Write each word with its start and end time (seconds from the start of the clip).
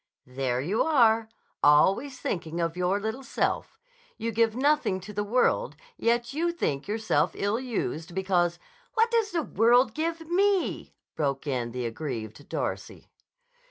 "There 0.25 0.59
you 0.59 0.81
are! 0.81 1.29
Always 1.61 2.19
thinking 2.19 2.59
of 2.59 2.75
your 2.75 2.99
little 2.99 3.21
self. 3.21 3.77
You 4.17 4.31
give 4.31 4.55
nothing 4.55 4.99
to 4.99 5.13
the 5.13 5.23
world, 5.23 5.75
yet 5.95 6.33
you 6.33 6.51
think 6.51 6.87
yourself 6.87 7.33
ill 7.35 7.59
used 7.59 8.15
because—" 8.15 8.57
"What 8.95 9.11
does 9.11 9.29
the 9.29 9.43
world 9.43 9.93
give 9.93 10.21
me?" 10.27 10.95
broke 11.15 11.45
in 11.45 11.71
the 11.71 11.85
aggrieved 11.85 12.49
Darcy. 12.49 13.11